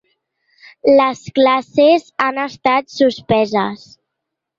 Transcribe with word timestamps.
Les 0.99 1.19
classes 1.35 2.07
han 2.27 2.39
estat 2.45 2.89
suspeses. 2.95 3.85